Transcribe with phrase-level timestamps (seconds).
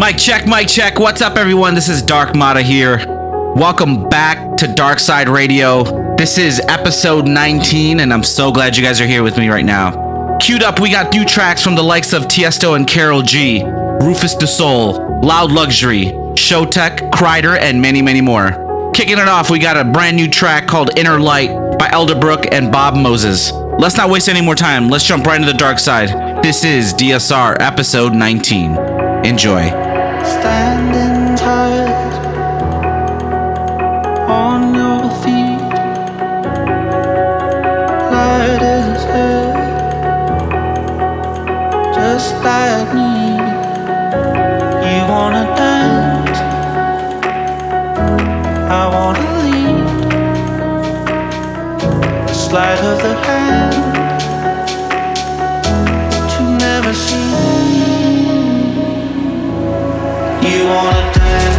[0.00, 0.98] Mic check, mic check.
[0.98, 1.74] What's up, everyone?
[1.74, 3.04] This is Dark Mata here.
[3.54, 6.16] Welcome back to Dark Side Radio.
[6.16, 9.64] This is episode 19, and I'm so glad you guys are here with me right
[9.64, 10.38] now.
[10.38, 14.34] Queued up, we got new tracks from the likes of Tiesto and Karol G, Rufus
[14.34, 18.92] Du Sol, Loud Luxury, Showtek, Kryder, and many, many more.
[18.94, 22.72] Kicking it off, we got a brand new track called Inner Light by Elderbrook and
[22.72, 23.52] Bob Moses.
[23.52, 24.88] Let's not waste any more time.
[24.88, 26.42] Let's jump right into the dark side.
[26.42, 28.78] This is DSR episode 19.
[29.26, 29.89] Enjoy.
[44.90, 46.38] You wanna dance,
[48.70, 49.20] I wanna
[52.90, 53.76] of the hand.
[56.58, 56.92] Never.
[60.48, 61.49] You wanna I'm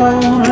[0.00, 0.47] Oh.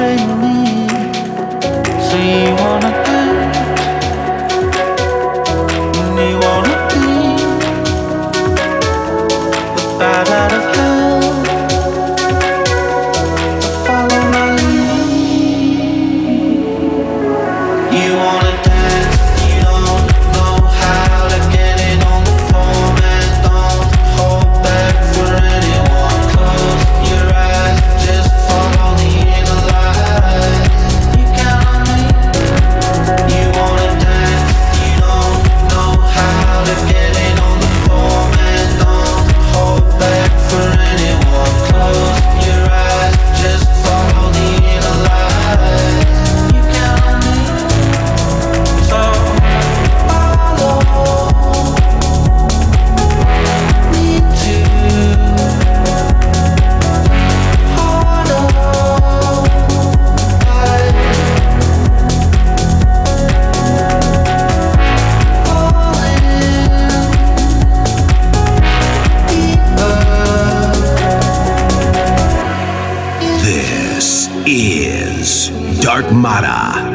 [75.96, 76.85] Armada.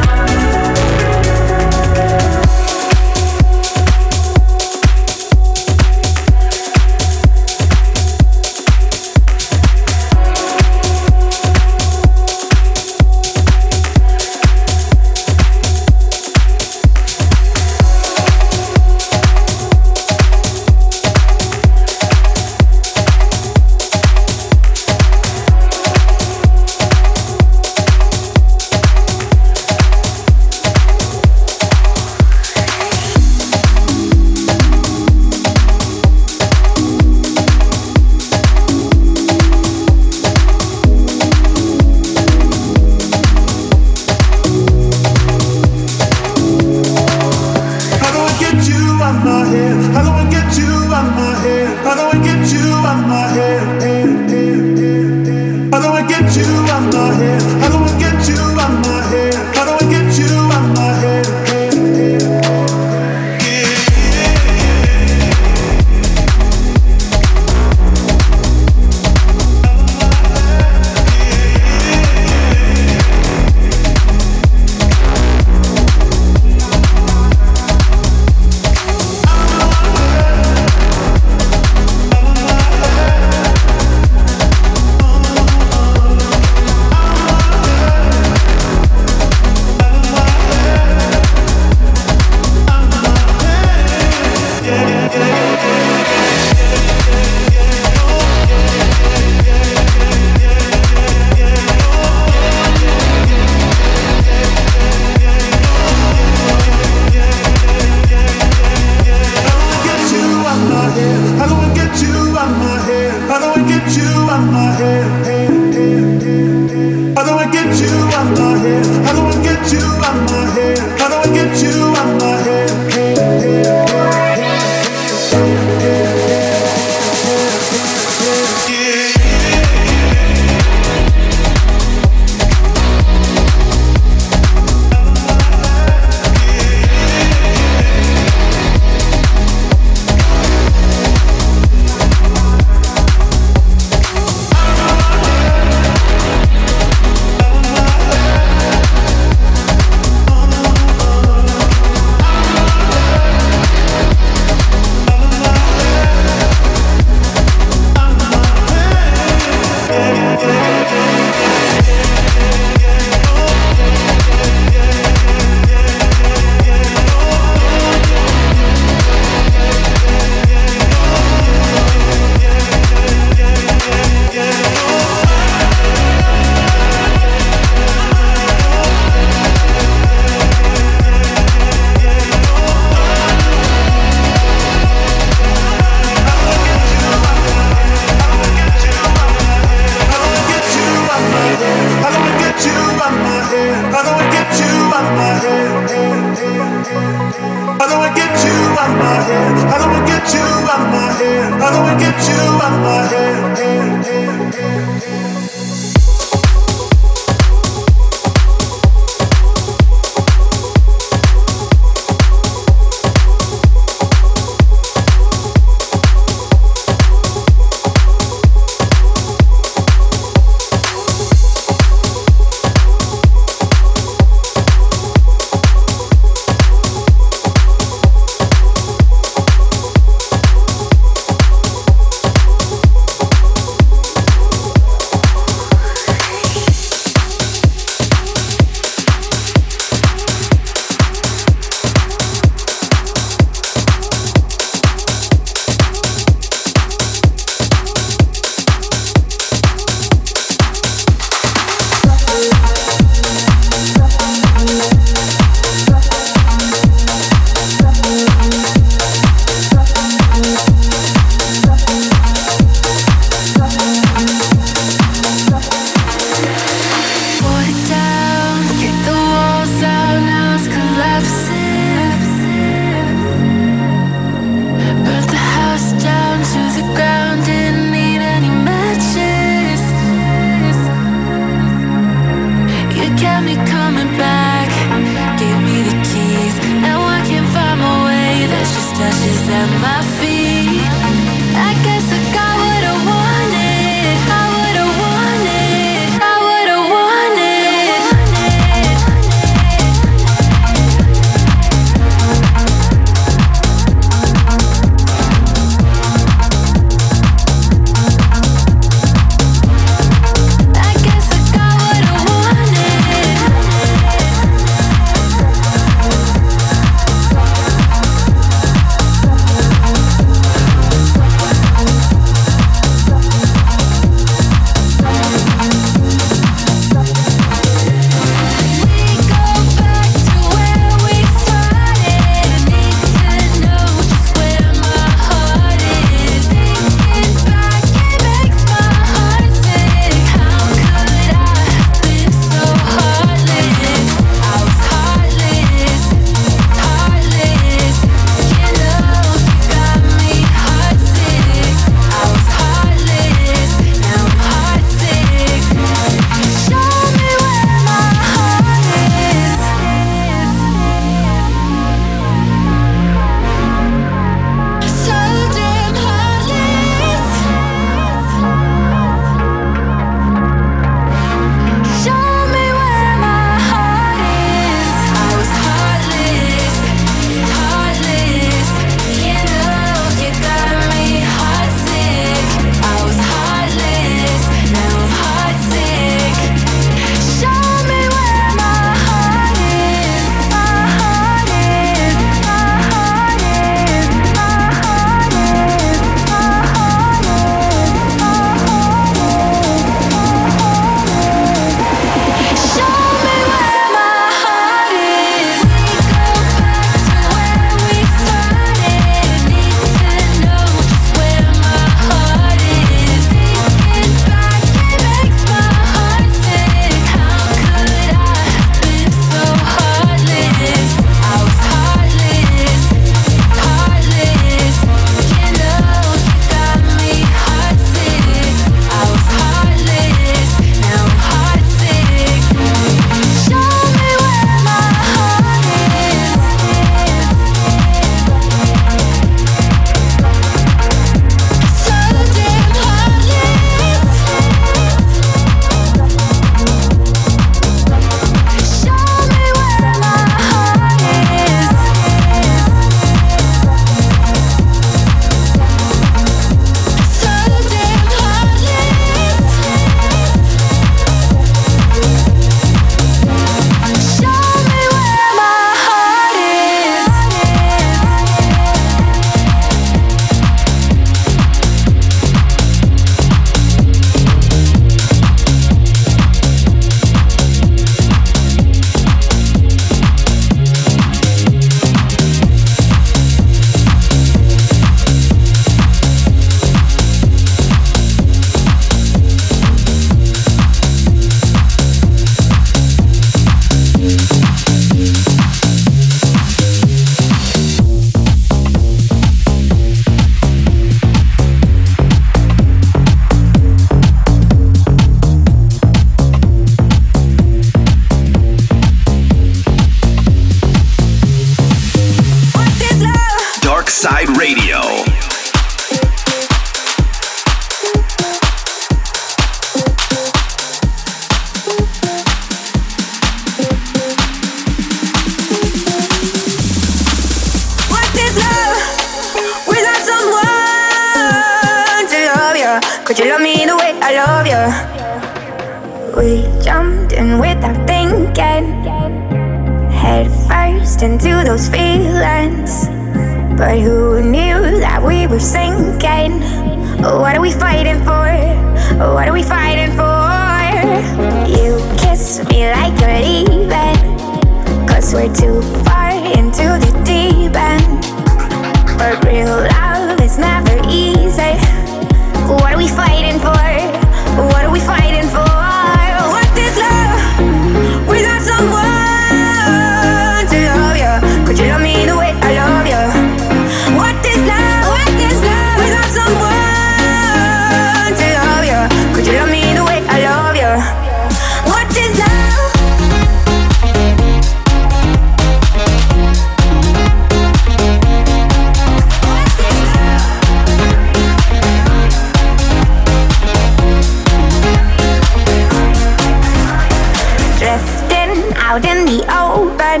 [598.68, 600.00] out in the open.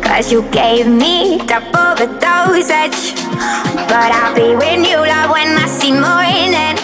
[0.00, 3.18] Cause you gave me double the dosage.
[3.90, 6.76] But I'll be with you, love, when I see morning.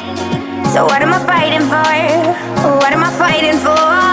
[0.72, 2.74] So what am I fighting for?
[2.82, 4.09] What am I fighting for?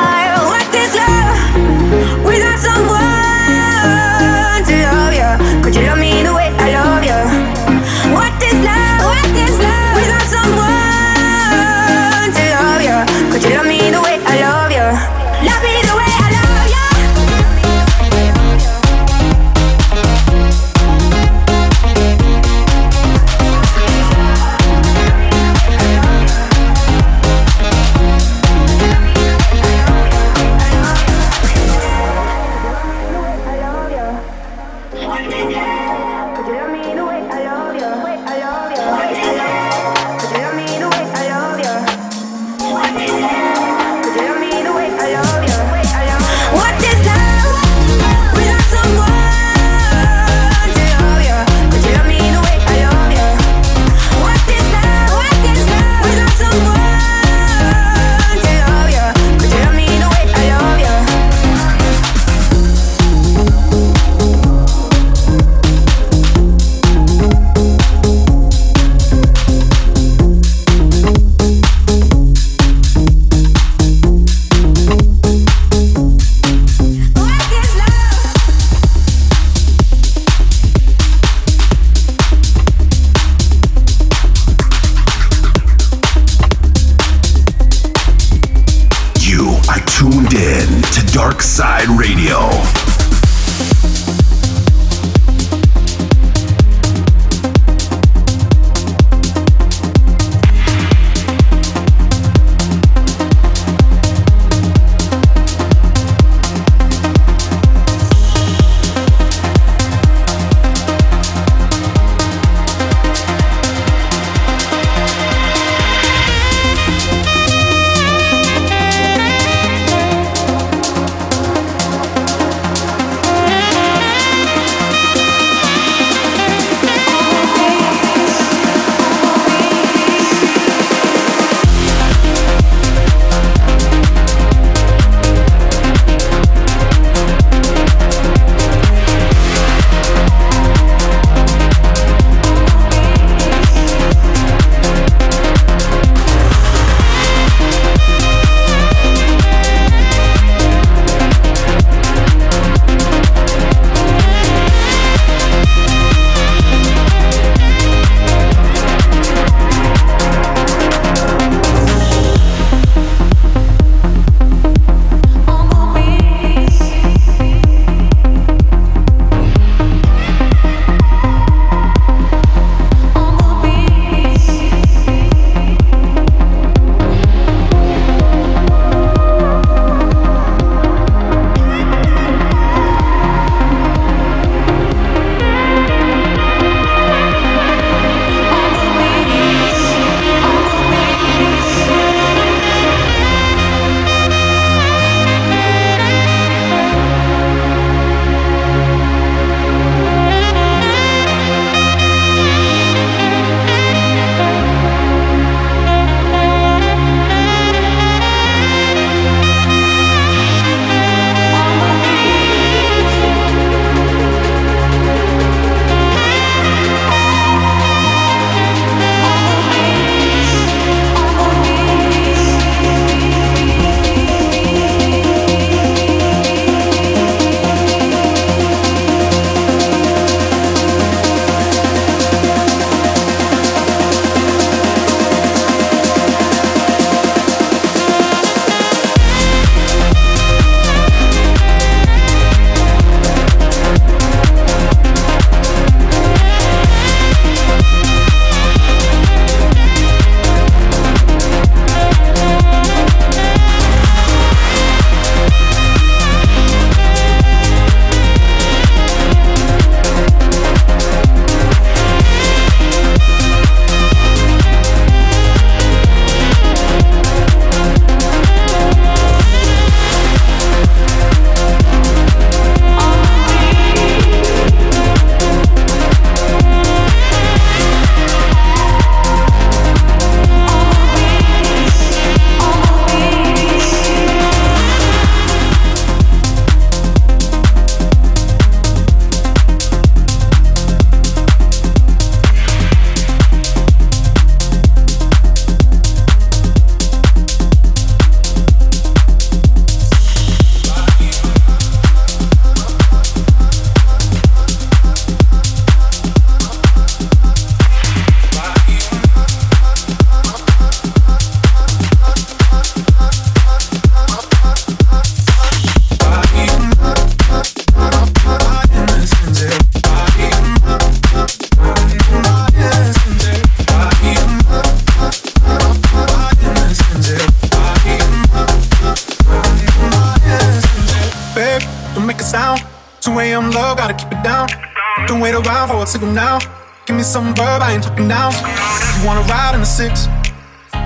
[335.37, 336.57] Don't wait around for a signal now.
[337.05, 338.49] Give me some verb, I ain't talking now.
[338.49, 340.25] You wanna ride in the six,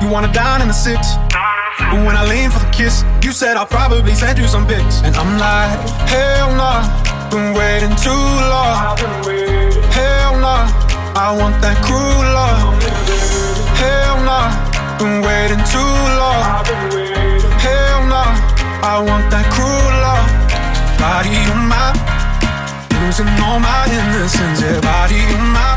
[0.01, 1.19] you wanna dine in the six.
[1.91, 5.01] But when I lean for the kiss, you said I'll probably send you some pics.
[5.03, 5.75] And I'm like,
[6.07, 6.79] hell nah,
[7.29, 8.95] been waiting too long.
[9.91, 10.63] Hell nah,
[11.11, 12.71] I want that cruel love.
[13.83, 14.47] Hell nah,
[14.95, 16.63] been waiting too long.
[17.59, 18.31] Hell nah,
[18.79, 20.23] I want that cruel love.
[20.95, 21.91] Body on my,
[23.11, 24.61] losing all my innocence.
[24.61, 25.75] Yeah, body on my,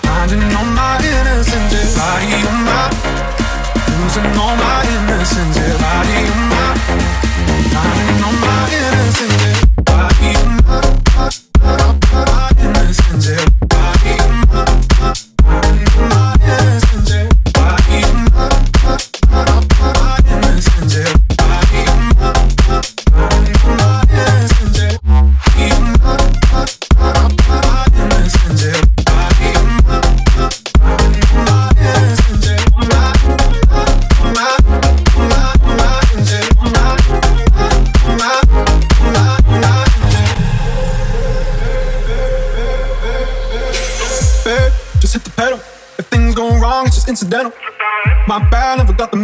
[0.00, 1.72] finding all my innocence.
[1.72, 2.88] Yeah, body on my,
[4.00, 5.56] losing all my innocence.
[5.58, 6.68] Yeah, body on my,
[7.72, 9.42] finding all my innocence.
[9.44, 9.59] Yeah,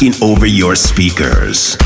[0.00, 1.79] taking over your speakers.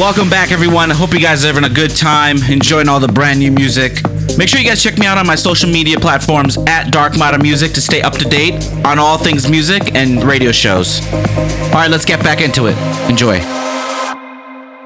[0.00, 0.90] Welcome back, everyone.
[0.90, 4.00] I hope you guys are having a good time, enjoying all the brand new music.
[4.38, 7.36] Make sure you guys check me out on my social media platforms at Dark Matter
[7.36, 8.54] Music to stay up to date
[8.86, 11.06] on all things music and radio shows.
[11.12, 12.78] All right, let's get back into it.
[13.10, 13.40] Enjoy.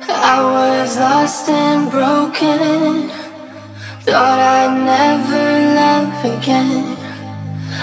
[0.09, 3.09] I was lost and broken.
[4.03, 5.45] Thought I'd never
[5.79, 6.97] love again.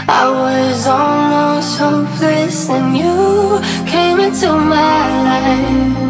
[0.06, 6.01] I was almost hopeless, and you came into my life.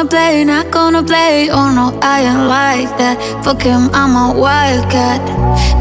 [0.00, 1.50] gonna play, not gonna play.
[1.50, 3.20] Oh no, I ain't like that.
[3.44, 5.20] Fuck him, I'm a wildcat.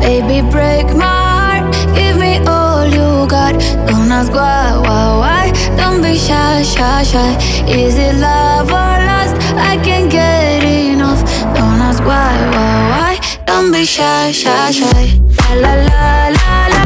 [0.02, 3.54] Baby, break my heart, give me all you got.
[3.88, 5.46] Don't ask why, why, why.
[5.78, 7.32] Don't be shy, shy, shy.
[7.66, 9.36] Is it love or lust?
[9.56, 11.22] I can't get enough.
[11.56, 13.46] Don't ask why, why, why.
[13.46, 15.22] Don't be shy, shy, shy.
[15.56, 16.84] La la la la la,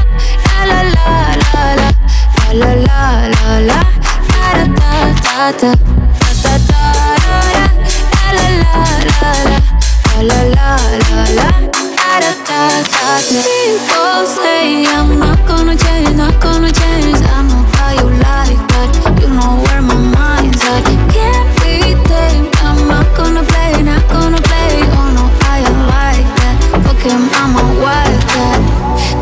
[0.70, 1.90] la la la la la,
[2.54, 3.80] la la la la la,
[4.30, 6.03] da da da da.
[13.44, 17.20] People say I'm not gonna change, not gonna change.
[17.36, 18.90] I know how you like that.
[19.22, 20.84] You know where my mind's at.
[21.12, 21.96] Can't be.
[22.66, 24.74] I'm not gonna play, not gonna play.
[24.98, 26.56] Oh no, I ain't like that.
[26.84, 27.54] Fuck him, I'm.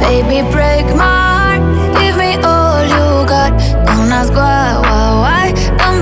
[0.01, 1.61] Baby, break my heart.
[1.99, 3.51] Give me all you got.
[3.85, 4.77] Don't ask why,
[5.23, 5.53] why,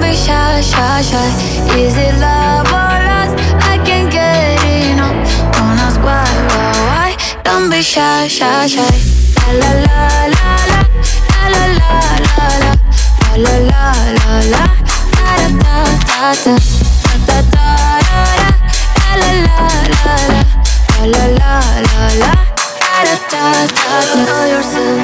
[0.01, 1.28] be shy, shy, shy.
[1.78, 2.38] Is it love
[7.82, 8.82] shy, shy, shy,
[9.47, 10.82] La La la la la la,
[11.49, 12.73] la la la la la,
[13.38, 13.84] la la
[14.17, 14.63] la la,
[15.15, 16.55] da da da da da,
[17.27, 17.67] da da
[18.07, 18.49] la la.
[19.15, 19.67] la la la
[20.03, 20.41] la la,
[21.05, 22.32] la la la la la,
[22.69, 24.32] da da da da.
[24.34, 24.98] All yourself.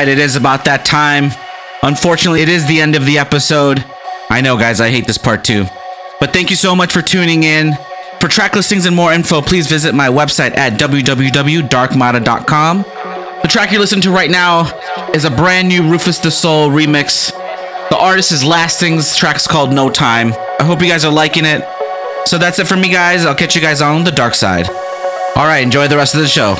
[0.00, 0.08] Right.
[0.08, 1.30] It is about that time.
[1.82, 3.84] Unfortunately, it is the end of the episode.
[4.30, 5.66] I know, guys, I hate this part too.
[6.18, 7.76] But thank you so much for tuning in.
[8.18, 12.82] For track listings and more info, please visit my website at www.darkmata.com.
[13.42, 14.70] The track you're listening to right now
[15.12, 17.30] is a brand new RÜFÜS DU SOL remix.
[17.90, 19.18] The artist is Lastlings.
[19.18, 20.32] Track's called No Time.
[20.58, 21.62] I hope you guys are liking it.
[22.24, 23.26] So that's it for me, guys.
[23.26, 24.66] I'll catch you guys on the dark side.
[25.36, 26.56] All right, enjoy the rest of the show.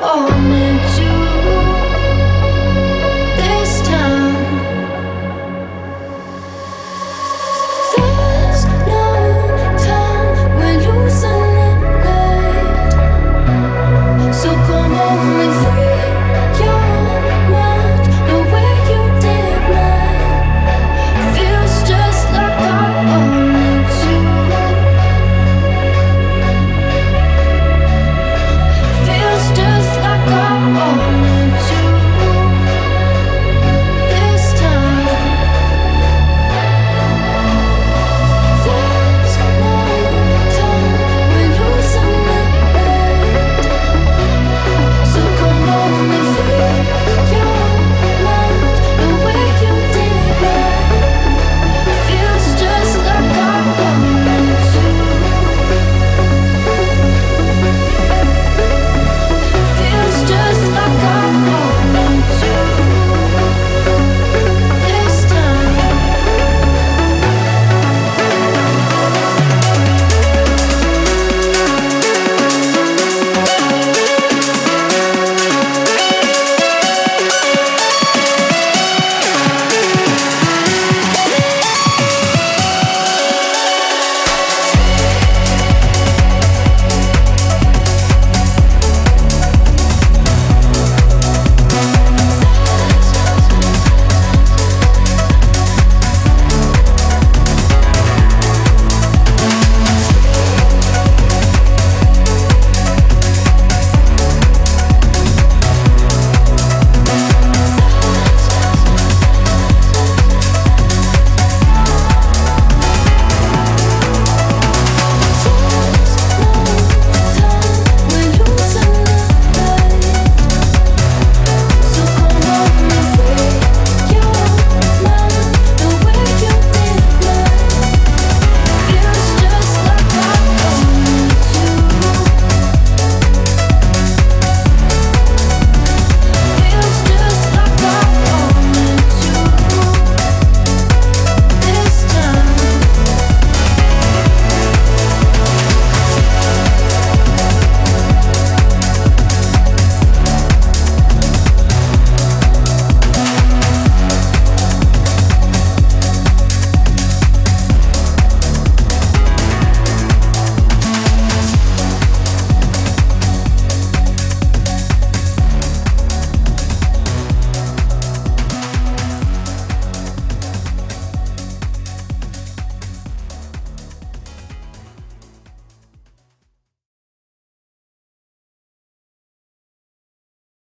[0.00, 0.39] Like